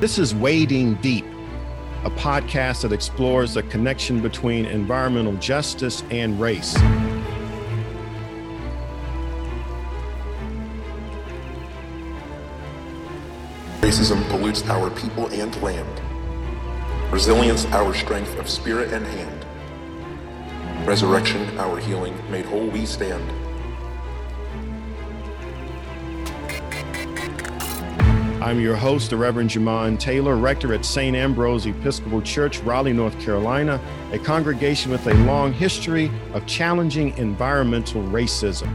[0.00, 1.24] This is Wading Deep,
[2.04, 6.76] a podcast that explores the connection between environmental justice and race.
[13.80, 16.00] Racism pollutes our people and land.
[17.12, 20.86] Resilience, our strength of spirit and hand.
[20.86, 22.16] Resurrection, our healing.
[22.30, 23.37] Made whole, we stand.
[28.48, 31.14] I'm your host, the Reverend Jemonde Taylor, rector at St.
[31.14, 33.78] Ambrose Episcopal Church, Raleigh, North Carolina,
[34.10, 38.74] a congregation with a long history of challenging environmental racism.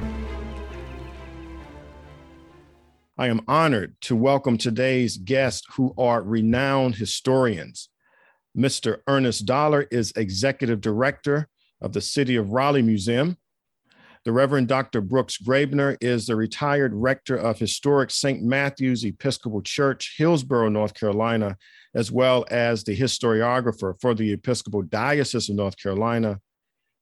[3.17, 7.89] I am honored to welcome today's guests who are renowned historians.
[8.55, 8.99] Mr.
[9.07, 11.49] Ernest Dollar is executive director
[11.81, 13.37] of the City of Raleigh Museum.
[14.25, 15.01] The Reverend Dr.
[15.01, 18.41] Brooks Graebner is the retired rector of historic St.
[18.41, 21.57] Matthew's Episcopal Church, Hillsborough, North Carolina,
[21.93, 26.39] as well as the historiographer for the Episcopal Diocese of North Carolina.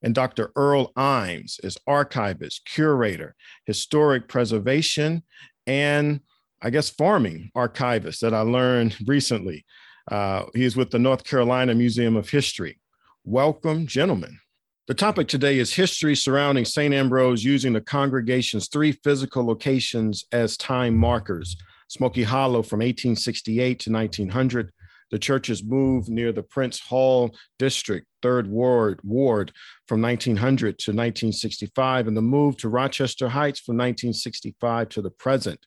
[0.02, 0.52] And Dr.
[0.56, 3.36] Earl Ijames is archivist, curator,
[3.68, 5.22] historic preservation,
[5.68, 6.22] and
[6.60, 9.64] I guess farming archivist that I learned recently.
[10.10, 12.80] Uh, he is with the North Carolina Museum of History.
[13.24, 14.40] Welcome, gentlemen.
[14.88, 16.92] The topic today is history surrounding St.
[16.92, 21.56] Ambrose using the congregation's three physical locations as time markers
[21.88, 24.72] Smoky Hollow from 1868 to 1900.
[25.12, 29.52] The church's move near the Prince Hall District, Third Ward, Ward
[29.88, 35.60] from 1900 to 1965, and the move to Rochester Heights from 1965 to the present.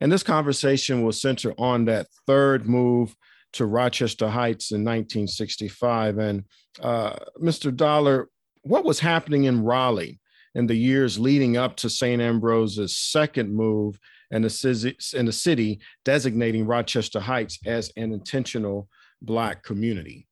[0.00, 3.14] And this conversation will center on that third move
[3.52, 6.18] to Rochester Heights in 1965.
[6.18, 6.44] And
[6.80, 7.74] uh, Mr.
[7.74, 8.28] Dollar,
[8.62, 10.20] what was happening in Raleigh
[10.54, 12.20] in the years leading up to St.
[12.20, 13.98] Ambrose's second move
[14.30, 18.88] and the, city, and the city designating Rochester Heights as an intentional
[19.22, 20.26] Black community?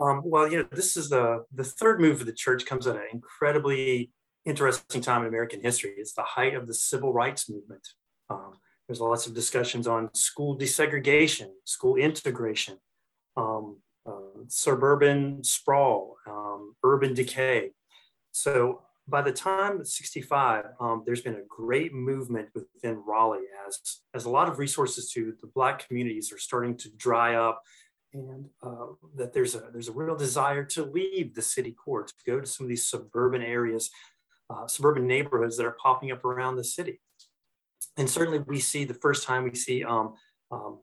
[0.00, 2.96] Um, well, you know, this is the the third move of the church comes at
[2.96, 4.10] an incredibly
[4.44, 5.94] interesting time in American history.
[5.96, 7.86] It's the height of the civil rights movement.
[8.28, 8.52] Um,
[8.86, 12.78] there's lots of discussions on school desegregation, school integration,
[13.36, 17.70] um, uh, suburban sprawl, um, urban decay.
[18.32, 24.00] So by the time of 65, um, there's been a great movement within Raleigh as,
[24.14, 27.62] as a lot of resources to the Black communities are starting to dry up
[28.12, 28.86] and uh,
[29.16, 32.46] that there's a, there's a real desire to leave the city core, to go to
[32.46, 33.90] some of these suburban areas,
[34.48, 37.00] uh, suburban neighborhoods that are popping up around the city.
[37.96, 40.14] And certainly we see the first time we see um,
[40.50, 40.80] um,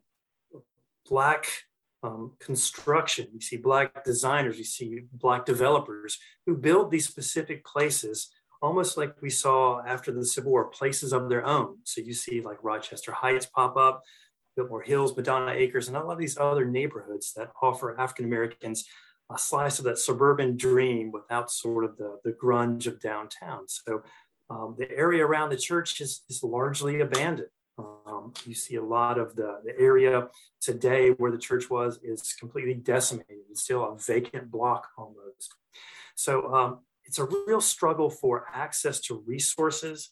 [1.08, 1.46] Black
[2.02, 8.30] um, construction, we see Black designers, we see Black developers who build these specific places,
[8.62, 11.78] almost like we saw after the Civil War, places of their own.
[11.84, 14.04] So you see like Rochester Heights pop up,
[14.56, 18.86] Biltmore Hills, Madonna Acres, and a lot of these other neighborhoods that offer African Americans
[19.34, 23.64] a slice of that suburban dream without sort of the, the grunge of downtown.
[23.68, 24.04] So
[24.54, 27.50] um, the area around the church is, is largely abandoned.
[27.78, 30.28] Um, you see a lot of the, the area
[30.62, 33.46] today where the church was is completely decimated.
[33.50, 35.56] It's still a vacant block almost.
[36.16, 40.12] So um, it's a real struggle for access to resources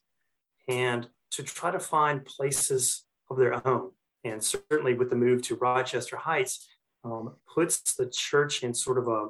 [0.68, 3.92] and to try to find places of their own.
[4.24, 6.68] And certainly with the move to Rochester Heights,
[7.04, 9.30] um, puts the church in sort of a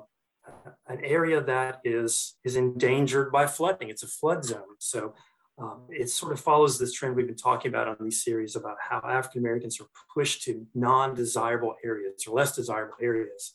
[0.87, 3.89] an area that is is endangered by flooding.
[3.89, 4.75] It's a flood zone.
[4.79, 5.13] So
[5.57, 8.77] um, it sort of follows this trend we've been talking about on these series about
[8.79, 13.53] how African Americans are pushed to non-desirable areas or less desirable areas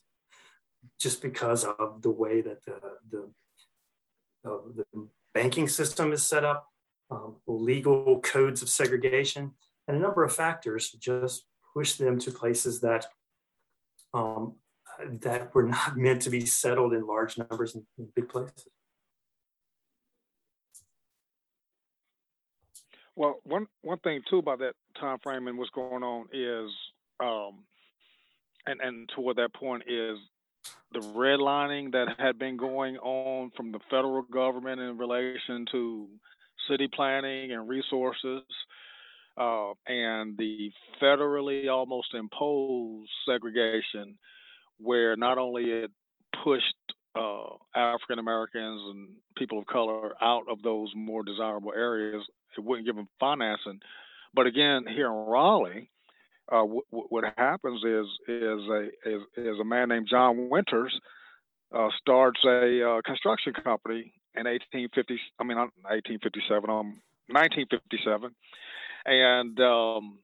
[1.01, 2.79] just because of the way that the,
[3.11, 3.29] the,
[4.45, 6.69] the banking system is set up,
[7.11, 9.53] um, legal codes of segregation,
[9.89, 13.07] and a number of factors just push them to places that
[14.15, 14.55] um,
[15.21, 18.69] that were not meant to be settled in large numbers in, in big places.
[23.15, 26.71] Well, one one thing too about that time frame and what's going on is,
[27.19, 27.65] um,
[28.67, 30.19] and and toward that point is
[30.93, 36.09] the redlining that had been going on from the federal government in relation to
[36.69, 38.43] city planning and resources,
[39.39, 40.71] uh, and the
[41.01, 44.19] federally almost imposed segregation
[44.79, 45.91] where not only it
[46.45, 46.75] pushed
[47.15, 52.23] uh, African Americans and people of color out of those more desirable areas,
[52.57, 53.81] it wouldn't give them financing.
[54.35, 55.91] But again, here in Raleigh,
[56.51, 60.99] uh, w- w- what happens is is a is, is, a man named John Winters
[61.75, 65.19] uh, starts a uh, construction company in 1850.
[65.39, 66.71] I mean, 1857.
[66.71, 68.35] Um, 1957,
[69.05, 70.19] and um,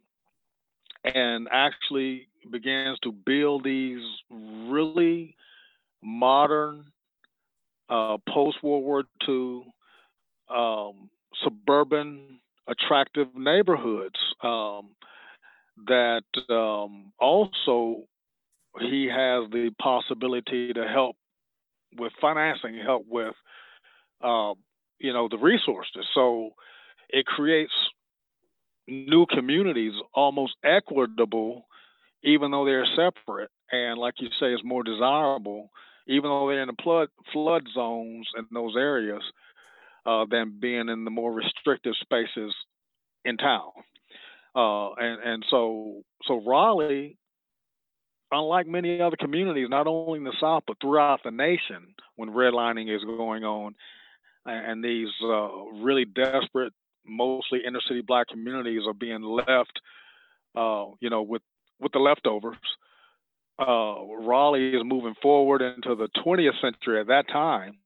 [1.04, 5.34] and actually begins to build these really
[6.02, 6.84] modern
[7.88, 9.62] uh, post World War II
[10.50, 11.10] um,
[11.42, 14.90] suburban attractive neighborhoods um,
[15.86, 18.04] that um, also
[18.80, 21.16] he has the possibility to help
[21.98, 23.34] with financing, help with
[24.22, 24.54] uh,
[24.98, 26.06] you know the resources.
[26.14, 26.50] So
[27.10, 27.72] it creates
[28.88, 31.66] new communities almost equitable,
[32.22, 33.50] even though they're separate.
[33.70, 35.70] And like you say, it's more desirable,
[36.06, 39.22] even though they're in the flood flood zones in those areas,
[40.06, 42.54] uh, than being in the more restrictive spaces
[43.24, 43.70] in town.
[44.54, 47.16] Uh, and and so so Raleigh,
[48.30, 52.94] unlike many other communities, not only in the South but throughout the nation, when redlining
[52.94, 53.74] is going on,
[54.44, 55.48] and these uh,
[55.82, 56.72] really desperate,
[57.06, 59.80] mostly inner city black communities are being left,
[60.54, 61.42] uh, you know, with
[61.82, 62.56] with the leftovers.
[63.58, 67.78] Uh, Raleigh is moving forward into the 20th century at that time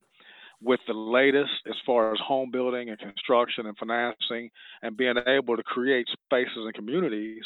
[0.61, 4.49] with the latest as far as home building and construction and financing
[4.81, 7.43] and being able to create spaces and communities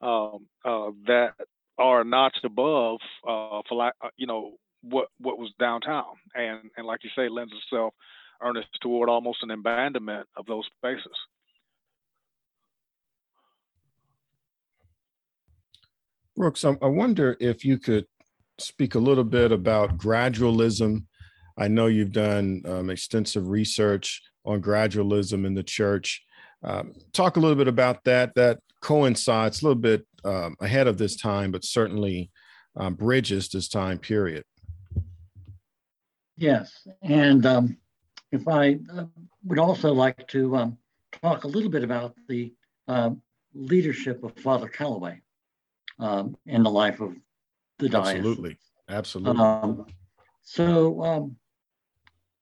[0.00, 1.34] um, uh, that
[1.78, 2.98] are notched above
[3.28, 7.94] uh, for you know what what was downtown and and like you say lends itself
[8.42, 11.16] earnest toward almost an abandonment of those spaces.
[16.40, 18.06] Brooks, I wonder if you could
[18.56, 21.04] speak a little bit about gradualism.
[21.58, 26.24] I know you've done um, extensive research on gradualism in the church.
[26.62, 28.34] Um, talk a little bit about that.
[28.36, 32.30] That coincides a little bit um, ahead of this time, but certainly
[32.74, 34.44] um, bridges this time period.
[36.38, 37.76] Yes, and um,
[38.32, 39.04] if I uh,
[39.44, 40.78] would also like to um,
[41.20, 42.54] talk a little bit about the
[42.88, 43.10] uh,
[43.52, 45.20] leadership of Father Calloway
[46.00, 47.14] um, in the life of
[47.78, 48.16] the diocese.
[48.16, 48.56] Absolutely,
[48.88, 49.42] absolutely.
[49.42, 49.86] Um,
[50.42, 51.36] so um,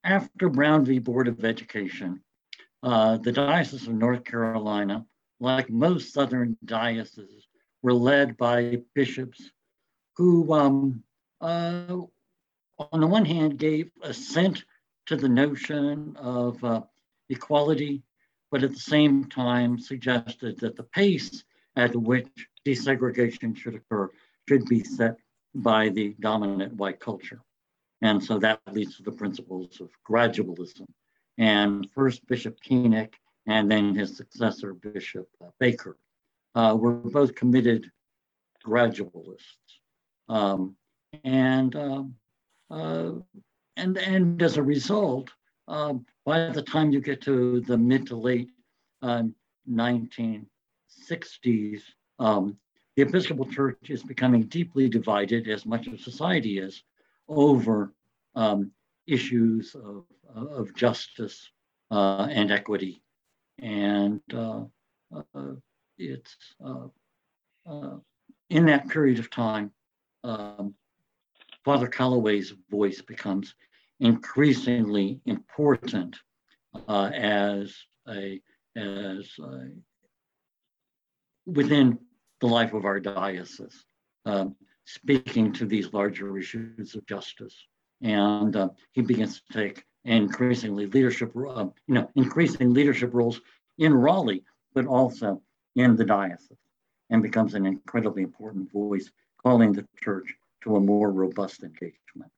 [0.05, 0.99] after Brown v.
[0.99, 2.23] Board of Education,
[2.83, 5.05] uh, the Diocese of North Carolina,
[5.41, 7.47] like most Southern dioceses,
[7.83, 9.51] were led by bishops
[10.17, 11.03] who, um,
[11.41, 11.97] uh,
[12.93, 14.65] on the one hand, gave assent
[15.07, 16.83] to the notion of uh,
[17.29, 18.03] equality,
[18.51, 21.45] but at the same time suggested that the pace
[21.77, 22.29] at which
[22.67, 24.11] desegregation should occur
[24.49, 25.17] should be set
[25.55, 27.41] by the dominant white culture.
[28.03, 30.87] And so that leads to the principles of gradualism.
[31.37, 33.15] And first Bishop Penick
[33.47, 35.97] and then his successor, Bishop uh, Baker,
[36.55, 37.91] uh, were both committed
[38.65, 39.81] gradualists.
[40.29, 40.77] Um,
[41.25, 42.03] and, uh,
[42.71, 43.13] uh,
[43.77, 45.31] and, and as a result,
[45.67, 45.95] uh,
[46.25, 48.51] by the time you get to the mid to late
[49.03, 49.35] um,
[49.67, 50.47] nineteen.
[51.09, 51.83] 60s,
[52.19, 52.57] um,
[52.97, 56.83] the Episcopal Church is becoming deeply divided, as much as society is,
[57.29, 57.93] over
[58.35, 58.73] um,
[59.07, 60.05] issues of,
[60.35, 61.51] of justice
[61.91, 63.03] uh, and equity.
[63.61, 64.65] And uh,
[65.15, 65.55] uh,
[65.97, 66.87] it's uh,
[67.69, 67.97] uh,
[68.51, 69.73] in that period of time,
[70.25, 70.75] um,
[71.65, 73.55] Father Calloway's voice becomes
[74.01, 76.17] increasingly important
[76.89, 77.75] uh, as
[78.09, 78.41] a
[78.77, 79.69] as a,
[81.49, 81.99] within
[82.41, 83.85] the life of our diocese,
[84.27, 87.55] um, speaking to these larger issues of justice.
[88.03, 93.41] And uh, he begins to take increasingly leadership, uh, you know, increasing leadership roles
[93.79, 95.43] in Raleigh, but also
[95.75, 96.59] in the diocese,
[97.11, 99.11] and becomes an incredibly important voice,
[99.43, 102.31] calling the church to a more robust engagement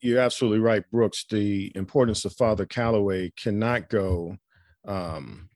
[0.00, 1.24] you're absolutely right, Brooks.
[1.28, 4.36] The importance of Father Calloway cannot go
[4.86, 5.48] um,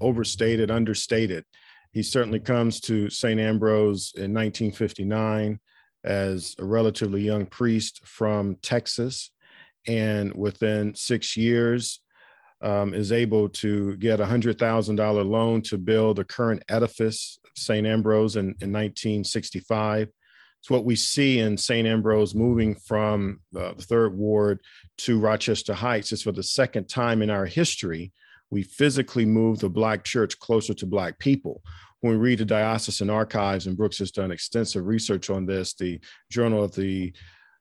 [0.00, 1.44] overstated, understated.
[1.92, 3.38] He certainly comes to St.
[3.38, 5.60] Ambrose in 1959
[6.04, 9.30] as a relatively young priest from Texas,
[9.86, 12.00] and within six years,
[12.62, 17.38] um, is able to get a hundred thousand dollar loan to build the current edifice,
[17.56, 17.86] St.
[17.86, 20.08] Ambrose, in, in 1965.
[20.60, 21.88] It's what we see in St.
[21.88, 24.60] Ambrose moving from uh, the third ward
[24.98, 26.12] to Rochester Heights.
[26.12, 28.12] It's for the second time in our history
[28.52, 31.62] we physically move the Black church closer to Black people.
[32.00, 35.98] When we read the diocesan archives, and Brooks has done extensive research on this, the
[36.30, 37.14] Journal of the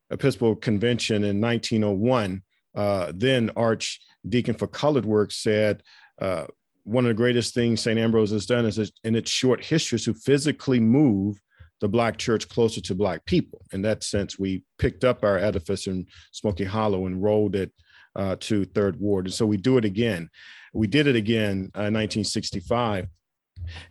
[0.09, 2.43] Episcopal Convention in 1901,
[2.75, 5.81] uh, then Archdeacon for Colored Work said,
[6.21, 6.45] uh,
[6.83, 7.97] one of the greatest things St.
[7.97, 11.39] Ambrose has done is in its short history to physically move
[11.79, 13.61] the Black church closer to Black people.
[13.71, 17.71] In that sense, we picked up our edifice in Smoky Hollow and rolled it
[18.15, 19.27] uh, to Third Ward.
[19.27, 20.29] And so we do it again.
[20.73, 23.07] We did it again uh, in 1965.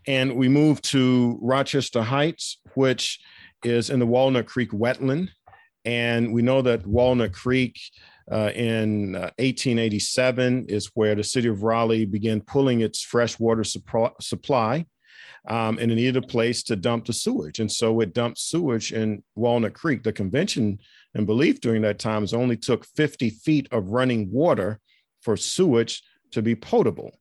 [0.06, 3.20] And we moved to Rochester Heights, which
[3.64, 5.30] is in the Walnut Creek wetland.
[5.84, 7.78] And we know that Walnut Creek
[8.30, 14.86] uh, in uh, 1887 is where the city of Raleigh began pulling its freshwater supply.
[15.48, 17.60] Um, and it needed a place to dump the sewage.
[17.60, 20.02] And so it dumped sewage in Walnut Creek.
[20.02, 20.78] The convention
[21.14, 24.80] and belief during that time is only took 50 feet of running water
[25.22, 27.18] for sewage to be potable,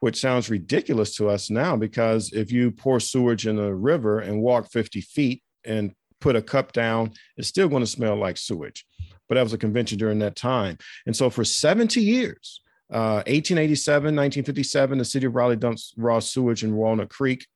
[0.00, 4.42] which sounds ridiculous to us now because if you pour sewage in a river and
[4.42, 8.86] walk 50 feet and put a cup down, it's still going to smell like sewage.
[9.28, 10.78] But that was a convention during that time.
[11.06, 12.60] And so for 70 years,
[12.92, 17.46] uh, 1887, 1957, the city of Raleigh dumps raw sewage in Walnut Creek.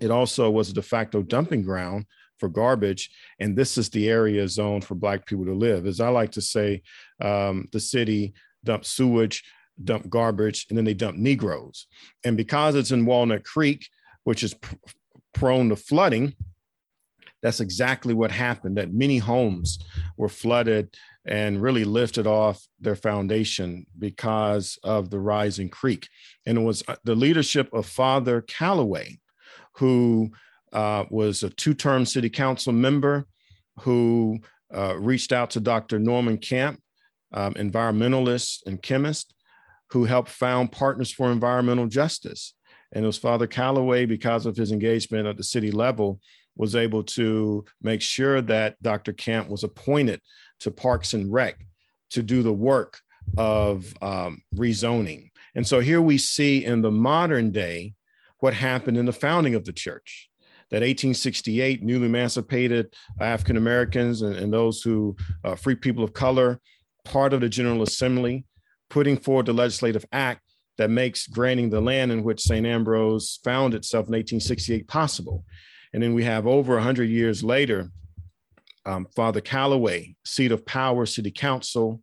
[0.00, 2.06] It also was a de facto dumping ground
[2.38, 3.10] for garbage.
[3.40, 5.86] And this is the area zone for Black people to live.
[5.86, 6.82] As I like to say,
[7.20, 8.34] um, the city
[8.64, 9.44] dumps sewage,
[9.82, 11.86] dump garbage, and then they dump Negroes.
[12.24, 13.88] And because it's in Walnut Creek,
[14.24, 14.74] which is pr-
[15.32, 16.34] prone to flooding,
[17.46, 19.78] that's exactly what happened that many homes
[20.16, 20.92] were flooded
[21.26, 26.08] and really lifted off their foundation because of the rising creek
[26.44, 29.16] and it was uh, the leadership of father calloway
[29.74, 30.28] who
[30.72, 33.26] uh, was a two-term city council member
[33.80, 34.38] who
[34.74, 36.80] uh, reached out to dr norman camp
[37.32, 39.35] um, environmentalist and chemist
[39.90, 42.54] who helped found partners for environmental justice
[42.92, 46.20] and it was father calloway because of his engagement at the city level
[46.56, 49.12] was able to make sure that Dr.
[49.12, 50.20] Camp was appointed
[50.60, 51.58] to Parks and Rec
[52.10, 52.98] to do the work
[53.36, 55.30] of um, rezoning.
[55.54, 57.94] And so here we see in the modern day
[58.38, 60.30] what happened in the founding of the church.
[60.70, 66.60] That 1868 newly emancipated African Americans and, and, those who uh, free people of color,
[67.04, 68.44] part of the General Assembly,
[68.96, 70.40] putting forward the legislative act
[70.78, 72.64] that makes granting the land in which St.
[72.64, 75.44] Ambrose found itself in 1868 possible.
[75.92, 77.90] And then we have over 100 years later,
[78.86, 82.02] um, Father Calloway, seat of power, city council,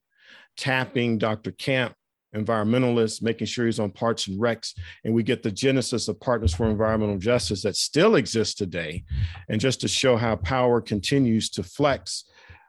[0.56, 1.50] tapping Dr.
[1.54, 1.96] Camp,
[2.36, 4.78] environmentalist, making sure he's on parts and recs.
[5.04, 9.04] And we get the genesis of Partners for Environmental Justice that still exists today.
[9.50, 12.26] And just to show how power continues to flex,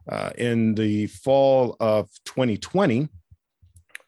[0.09, 3.09] uh, in the fall of 2020,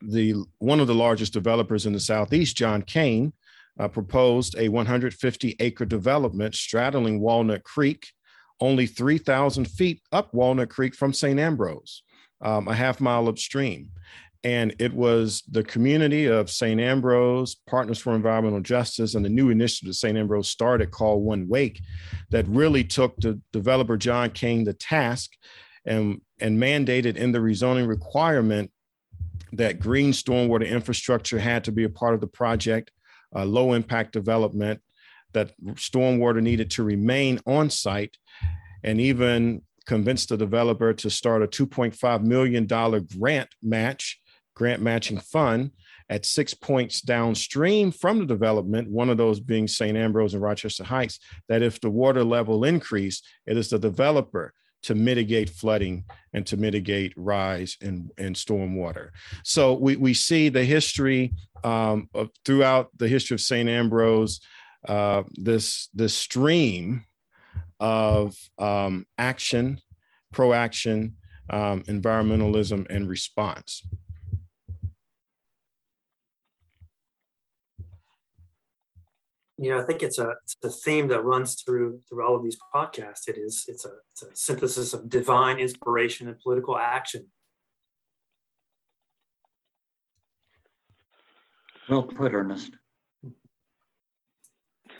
[0.01, 3.33] the one of the largest developers in the Southeast, John Kane,
[3.79, 8.09] uh, proposed a 150 acre development straddling Walnut Creek,
[8.61, 11.39] only 3,000 feet up Walnut Creek from St.
[11.39, 12.03] Ambrose,
[12.41, 13.91] um, a half mile upstream.
[14.45, 16.81] And it was the community of St.
[16.81, 20.17] Ambrose, Partners for Environmental Justice, and the new initiative that St.
[20.17, 21.81] Ambrose started called One Wake
[22.31, 25.33] that really took the developer John Kane to task
[25.85, 28.71] and, and mandated in the rezoning requirement
[29.53, 32.91] that green stormwater infrastructure had to be a part of the project
[33.35, 34.81] uh, low impact development,
[35.33, 38.17] that stormwater needed to remain on site,
[38.83, 42.67] and even convinced the developer to start a $2.5 million
[43.19, 44.21] grant match,
[44.55, 45.71] grant matching fund
[46.09, 49.97] at six points downstream from the development, one of those being St.
[49.97, 54.55] Ambrose and Rochester Heights, that if the water level increased, it is the developer
[54.87, 59.13] to mitigate flooding and to mitigate rise in, in storm water.
[59.43, 63.69] So we, we see the history um, of, throughout the history of St.
[63.69, 64.41] Ambrose,
[64.89, 67.05] uh, this, this stream
[67.81, 69.81] of um, action,
[70.33, 71.17] proaction,
[71.51, 73.83] um, environmentalism, and response.
[79.59, 82.43] You know, I think it's a, it's a theme that runs through through all of
[82.43, 83.27] these podcasts.
[83.27, 87.27] It is it's a, it's a synthesis of divine inspiration and political action.
[91.89, 92.73] Well put, Ernest.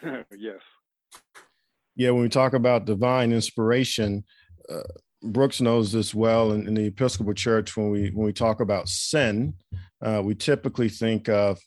[0.37, 0.61] yes.
[1.97, 4.25] Yeah, when we talk about divine inspiration,
[4.71, 4.83] uh,
[5.23, 6.53] Brooks knows this well.
[6.53, 9.55] In, in, the Episcopal Church, when we when we talk about sin,
[10.03, 11.59] uh, we typically think of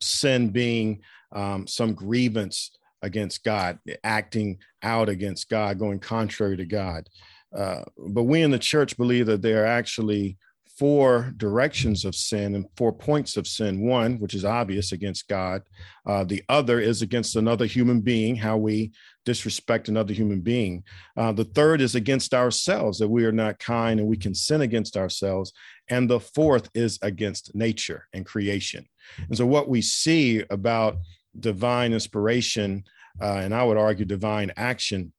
[0.00, 1.00] sin being
[1.32, 2.70] um, some grievance
[3.02, 7.08] against God, acting out against God, going contrary to God.
[7.56, 10.36] Uh, but we in the church believe that there are actually
[10.78, 13.80] four directions of sin and four points of sin.
[13.80, 15.62] One, which is obvious against God.
[16.06, 18.92] Uh, the other is against another human being, how we
[19.24, 20.84] disrespect another human being.
[21.16, 24.60] Uh, the third is against ourselves, that we are not kind and we can sin
[24.60, 25.52] against ourselves.
[25.90, 28.86] And the fourth is against nature and creation.
[29.18, 30.98] And so, what we see about
[31.38, 32.84] divine inspiration,
[33.20, 35.12] uh, and I would argue divine action,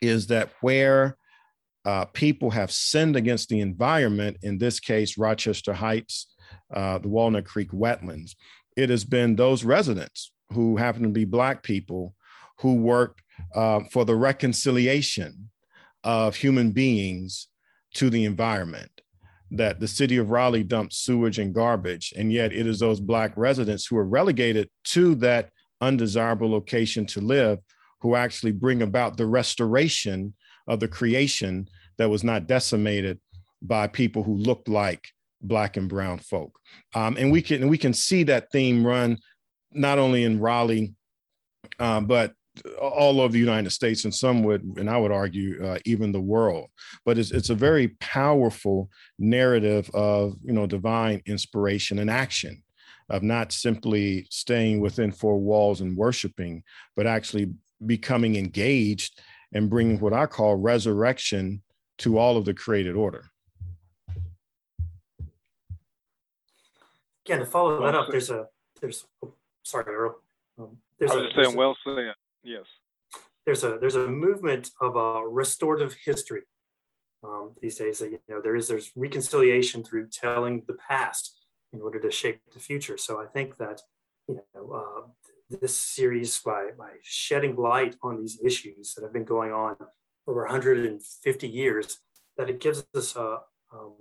[0.00, 1.16] is that where
[1.84, 6.34] uh, people have sinned against the environment, in this case, Rochester Heights,
[6.72, 8.34] uh, the Walnut Creek wetlands,
[8.76, 12.14] it has been those residents who happen to be Black people
[12.60, 13.22] who worked
[13.54, 15.50] uh, for the reconciliation
[16.04, 17.48] of human beings
[17.94, 19.00] to the environment.
[19.50, 23.36] That the city of Raleigh dumps sewage and garbage, and yet it is those Black
[23.36, 25.50] residents who are relegated to that
[25.80, 27.58] undesirable location to live
[28.00, 30.34] who actually bring about the restoration
[30.66, 33.18] of the creation that was not decimated
[33.62, 35.08] by people who looked like
[35.40, 36.58] black and brown folk.
[36.94, 39.18] Um, and we can and we can see that theme run
[39.72, 40.94] not only in Raleigh,
[41.78, 42.32] uh, but
[42.80, 46.20] all over the United States, and some would, and I would argue, uh, even the
[46.20, 46.68] world.
[47.04, 52.62] But it's it's a very powerful narrative of you know divine inspiration and action,
[53.08, 56.62] of not simply staying within four walls and worshiping,
[56.96, 57.52] but actually
[57.86, 59.20] becoming engaged
[59.52, 61.62] and bringing what I call resurrection
[61.98, 63.24] to all of the created order.
[67.26, 68.46] Again, to follow that up, there's a
[68.80, 70.16] there's oh, sorry, Earl.
[70.58, 72.14] Um, there's I was a, just saying, well said.
[72.42, 72.66] Yes.
[73.46, 76.42] There's a there's a movement of a restorative history
[77.24, 77.98] um, these days.
[78.00, 81.34] That you know there is there's reconciliation through telling the past
[81.72, 82.98] in order to shape the future.
[82.98, 83.80] So I think that
[84.28, 85.08] you know uh,
[85.50, 89.76] this series by, by shedding light on these issues that have been going on
[90.26, 91.98] over 150 years,
[92.36, 93.38] that it gives us a,
[93.72, 93.94] um,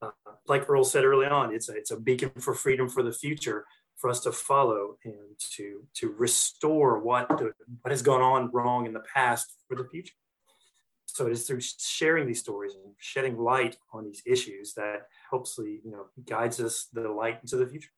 [0.00, 0.10] uh,
[0.46, 3.64] like Earl said early on, it's a, it's a beacon for freedom for the future
[4.00, 8.94] for us to follow and to, to restore what, what has gone on wrong in
[8.94, 10.14] the past for the future.
[11.06, 15.56] So it is through sharing these stories and shedding light on these issues that helps
[15.56, 17.90] the, you know, guides us the light into the future.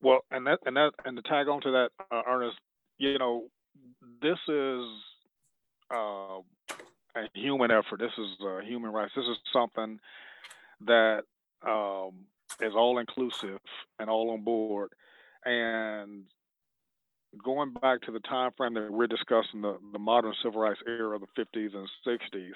[0.00, 2.58] Well, and that and that and to tag on to that, uh, Ernest,
[2.98, 3.44] you know,
[4.20, 4.84] this is
[5.94, 6.40] uh,
[7.16, 7.98] a human effort.
[7.98, 9.12] This is uh, human rights.
[9.16, 9.98] This is something
[10.86, 11.22] that
[11.66, 12.26] um,
[12.60, 13.58] is all inclusive
[13.98, 14.90] and all on board.
[15.44, 16.24] And
[17.42, 21.16] going back to the time frame that we're discussing, the, the modern civil rights era
[21.16, 22.52] of the 50s and 60s,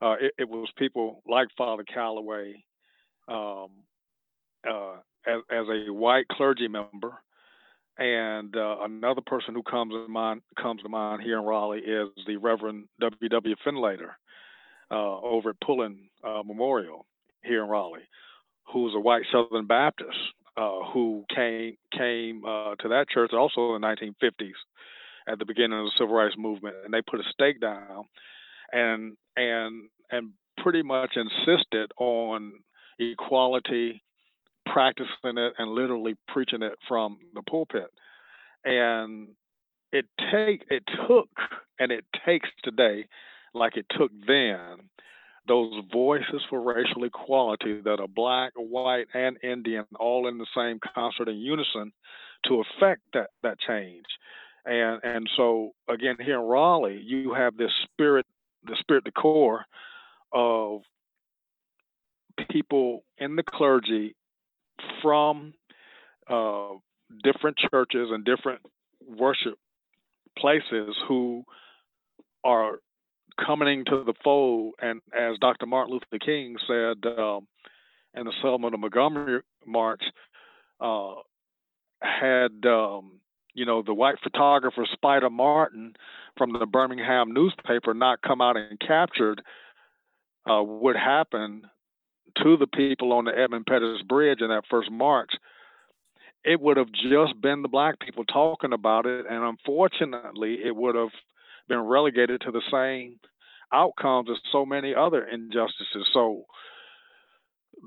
[0.00, 2.64] uh, it, it, was people like Father Calloway,
[3.28, 3.68] um,
[4.68, 4.94] uh,
[5.26, 7.18] as, as a white clergy member.
[7.98, 12.08] And uh, another person who comes to mind comes to mind here in Raleigh is
[12.26, 13.28] the Reverend W.
[13.28, 13.54] W.
[13.64, 14.12] Finlator
[14.90, 17.06] uh, over at Pullen uh, Memorial
[17.42, 18.08] here in Raleigh,
[18.72, 20.18] who's a white Southern Baptist
[20.56, 24.52] uh, who came came uh, to that church also in the 1950s
[25.28, 28.04] at the beginning of the civil rights movement, and they put a stake down
[28.72, 32.52] and and and pretty much insisted on
[32.98, 34.02] equality
[34.66, 37.90] practicing it and literally preaching it from the pulpit.
[38.64, 39.28] And
[39.92, 41.28] it take it took
[41.78, 43.06] and it takes today,
[43.54, 44.88] like it took then,
[45.46, 50.78] those voices for racial equality that are black, white, and Indian all in the same
[50.94, 51.92] concert in unison
[52.46, 54.04] to affect that that change.
[54.64, 58.26] And and so again here in Raleigh, you have this spirit,
[58.64, 59.64] the spirit, the core
[60.32, 60.82] of
[62.50, 64.14] people in the clergy
[65.02, 65.54] from
[66.28, 66.68] uh,
[67.22, 68.60] different churches and different
[69.06, 69.58] worship
[70.38, 71.44] places who
[72.44, 72.78] are
[73.44, 74.74] coming to the fold.
[74.80, 75.66] And as Dr.
[75.66, 77.46] Martin Luther King said um,
[78.14, 80.02] in the Selma to Montgomery March,
[80.80, 81.14] uh,
[82.00, 83.20] had um,
[83.54, 85.94] you know the white photographer Spider Martin
[86.36, 89.42] from the Birmingham newspaper not come out and captured
[90.48, 91.66] uh, what happened
[92.42, 95.32] to the people on the Edmund Pettus Bridge in that first march,
[96.44, 100.94] it would have just been the black people talking about it, and unfortunately, it would
[100.94, 101.10] have
[101.68, 103.18] been relegated to the same
[103.72, 106.06] outcomes as so many other injustices.
[106.12, 106.44] So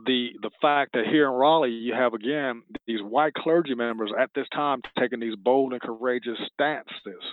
[0.05, 4.29] the the fact that here in Raleigh you have again these white clergy members at
[4.35, 7.23] this time taking these bold and courageous stances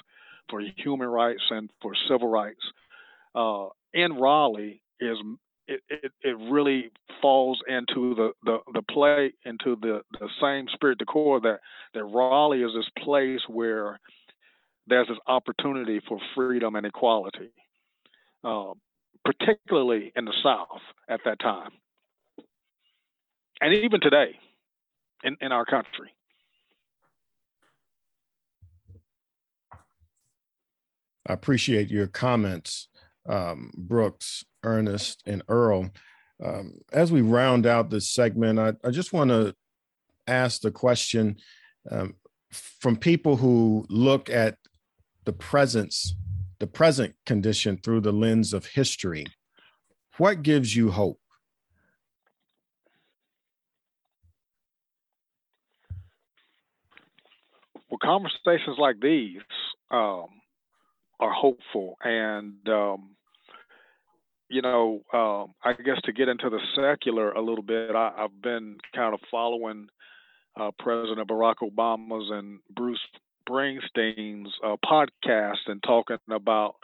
[0.48, 2.60] for human rights and for civil rights
[3.34, 5.16] uh, in Raleigh is
[5.68, 10.98] it, it, it really falls into the, the, the play into the, the same spirit
[10.98, 11.60] decor that
[11.94, 13.98] that Raleigh is this place where
[14.86, 17.50] there's this opportunity for freedom and equality,
[18.44, 18.72] uh,
[19.24, 21.70] particularly in the South at that time,
[23.60, 24.38] and even today
[25.22, 26.10] in, in our country.
[31.26, 32.88] I appreciate your comments,
[33.28, 34.44] um, Brooks.
[34.64, 35.90] Ernest, and Earl.
[36.42, 39.54] Um, as we round out this segment, I, I just want to
[40.26, 41.36] ask the question
[41.90, 42.14] um,
[42.50, 44.56] from people who look at
[45.24, 46.14] the presence,
[46.58, 49.26] the present condition through the lens of history.
[50.18, 51.18] What gives you hope?
[57.90, 59.40] Well, conversations like these
[59.90, 60.26] um,
[61.20, 63.16] are hopeful, and um,
[64.48, 68.42] you know, um, I guess to get into the secular a little bit, I, have
[68.42, 69.88] been kind of following
[70.58, 73.00] uh, President Barack Obama's and Bruce
[73.52, 76.76] Springsteen's uh, podcast and talking about,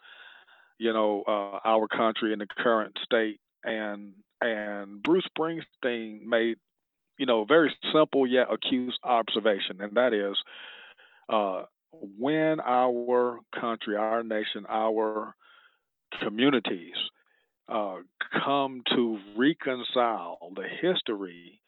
[0.78, 3.40] you know, uh, our country and the current state.
[3.64, 6.59] And and Bruce Springsteen made,
[7.18, 10.37] you know, very simple yet acute observation, and that is,
[11.28, 15.35] uh, when our country, our nation, our
[16.22, 16.94] communities
[17.68, 17.96] uh,
[18.44, 21.61] come to reconcile the history,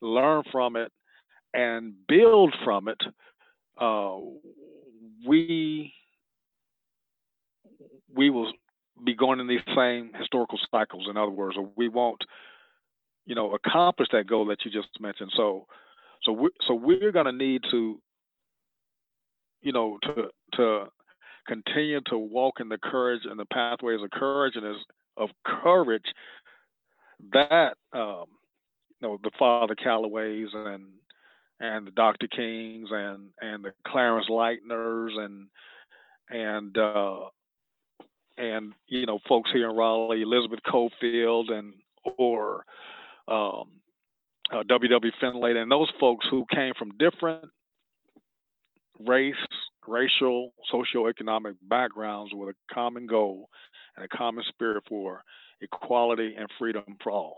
[0.00, 0.92] learn from it,
[1.54, 3.00] and build from it,
[3.78, 4.18] uh,
[5.26, 5.92] we
[8.14, 8.52] we will
[9.04, 11.06] be going in these same historical cycles.
[11.08, 12.22] In other words, we won't,
[13.26, 15.32] you know, accomplish that goal that you just mentioned.
[15.36, 15.66] So,
[16.22, 18.00] so we so we're going to need to,
[19.62, 20.84] you know, to to
[21.46, 24.76] continue to walk in the courage and the pathways of courage and as
[25.16, 26.04] of courage
[27.32, 28.26] that um,
[29.00, 30.84] you know the Father Callaways and
[31.62, 32.26] and the Dr.
[32.26, 35.46] Kings and and the Clarence Lightners and
[36.28, 37.20] and uh,
[38.36, 41.72] and you know folks here in Raleigh, Elizabeth Cofield and
[42.18, 42.64] or
[43.28, 43.68] um,
[44.52, 45.12] uh, W.W.
[45.20, 47.44] Finlay and those folks who came from different
[48.98, 49.34] race,
[49.86, 53.48] racial, socioeconomic backgrounds with a common goal
[53.96, 55.22] and a common spirit for
[55.60, 57.36] equality and freedom for all.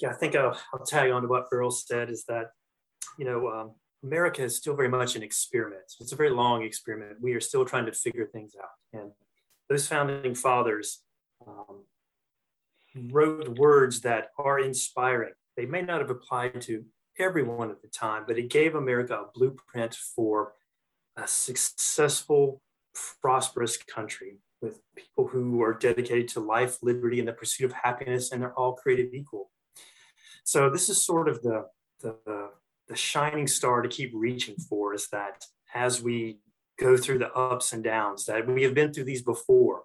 [0.00, 2.50] Yeah, I think I'll, I'll tag on to what Earl said is that,
[3.18, 3.72] you know, um,
[4.04, 5.82] America is still very much an experiment.
[6.00, 7.18] It's a very long experiment.
[7.20, 9.00] We are still trying to figure things out.
[9.00, 9.10] And
[9.68, 11.00] those founding fathers
[11.46, 11.84] um,
[13.10, 15.32] wrote words that are inspiring.
[15.56, 16.84] They may not have applied to
[17.18, 20.52] everyone at the time, but it gave America a blueprint for
[21.16, 22.62] a successful,
[23.20, 28.30] prosperous country with people who are dedicated to life, liberty, and the pursuit of happiness,
[28.30, 29.50] and they're all created equal.
[30.48, 31.66] So this is sort of the,
[32.00, 32.16] the,
[32.88, 36.38] the shining star to keep reaching for is that as we
[36.80, 39.82] go through the ups and downs, that we have been through these before.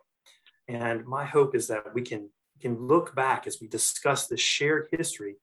[0.69, 2.29] And my hope is that we can,
[2.61, 5.35] can look back as we discuss this shared history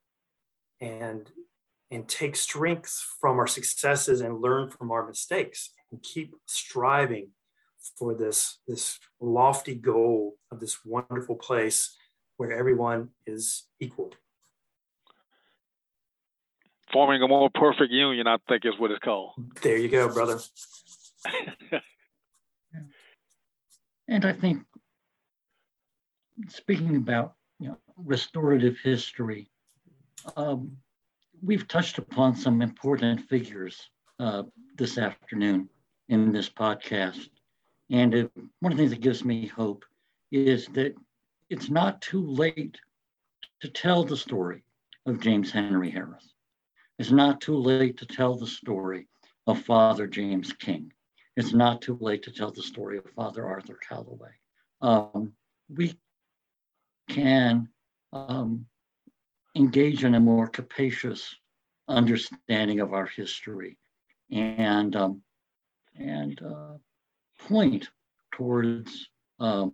[0.80, 1.30] and
[1.90, 7.28] and take strength from our successes and learn from our mistakes and keep striving
[7.98, 11.94] for this, this lofty goal of this wonderful place
[12.38, 14.14] where everyone is equal.
[16.92, 19.34] Forming a more perfect union, I think, is what it's called.
[19.62, 20.40] There you go, brother.
[24.08, 24.64] and I think,
[26.48, 29.50] speaking about you know, restorative history,
[30.36, 30.76] um,
[31.42, 34.42] we've touched upon some important figures uh,
[34.76, 35.68] this afternoon
[36.08, 37.28] in this podcast.
[37.90, 38.28] And uh,
[38.60, 39.84] one of the things that gives me hope
[40.32, 40.94] is that
[41.48, 42.78] it's not too late
[43.60, 44.62] to tell the story
[45.06, 46.29] of James Henry Harris.
[47.00, 49.06] It's not too late to tell the story
[49.46, 50.92] of Father James King.
[51.34, 54.32] It's not too late to tell the story of Father Arthur Callaway.
[54.82, 55.32] Um,
[55.74, 55.94] we
[57.08, 57.70] can
[58.12, 58.66] um,
[59.56, 61.34] engage in a more capacious
[61.88, 63.78] understanding of our history
[64.30, 65.22] and um,
[65.98, 66.76] and uh,
[67.48, 67.88] point
[68.30, 69.08] towards
[69.38, 69.72] um,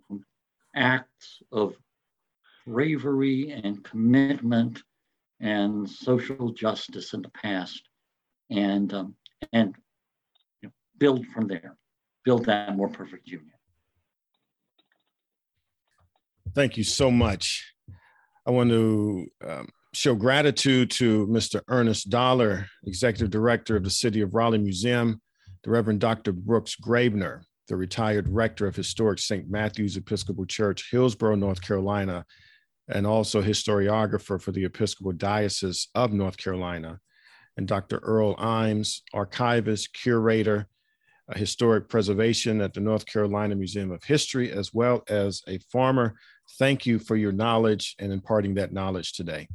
[0.77, 1.75] acts of
[2.65, 4.81] bravery and commitment
[5.39, 7.81] and social justice in the past,
[8.49, 9.15] and um,
[9.53, 9.75] and
[10.61, 11.77] you know, build from there,
[12.23, 13.51] build that more perfect union.
[16.55, 17.73] Thank you so much.
[18.47, 21.61] I want to um, show gratitude to Mr.
[21.67, 25.21] Ernest Dollar, Executive Director of the City of Raleigh Museum,
[25.63, 26.31] the Reverend Dr.
[26.31, 29.49] Brooks Graebner, the retired rector of historic St.
[29.49, 32.25] Matthew's Episcopal Church, Hillsborough, North Carolina,
[32.89, 36.99] and also historiographer for the Episcopal Diocese of North Carolina,
[37.57, 37.97] and Dr.
[37.97, 40.67] Earl Ijames, archivist, curator,
[41.35, 46.15] historic preservation at the North Carolina Museum of History, as well as a farmer.
[46.57, 49.47] Thank you for your knowledge and imparting that knowledge today.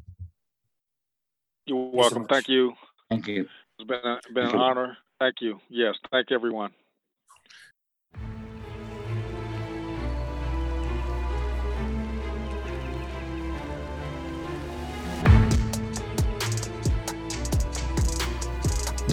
[1.66, 2.26] You're welcome.
[2.26, 2.74] Thank you.
[3.08, 3.48] Thank you.
[3.78, 4.98] It's been, a, been an honor.
[5.18, 5.60] Thank you.
[5.70, 6.72] Yes, thank everyone.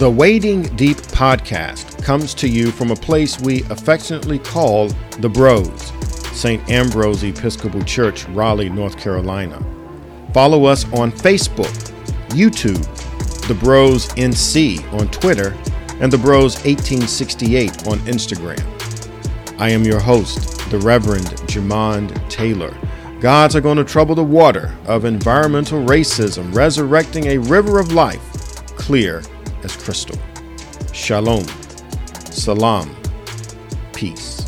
[0.00, 5.92] The Wading Deep podcast comes to you from a place we affectionately call the Bros,
[6.32, 6.66] St.
[6.70, 9.62] Ambrose Episcopal Church, Raleigh, North Carolina.
[10.32, 11.70] Follow us on Facebook
[12.30, 12.80] YouTube,
[13.46, 15.54] The Bros NC on Twitter,
[16.00, 19.60] and The Bros 1868 on Instagram.
[19.60, 22.74] I am your host, the Reverend Jemonde Taylor.
[23.20, 28.26] Gods are going to trouble the water of environmental racism, resurrecting a river of life
[28.80, 29.22] clear
[29.64, 30.18] as crystal.
[30.92, 31.44] Shalom.
[32.30, 32.94] Salam.
[33.92, 34.39] Peace.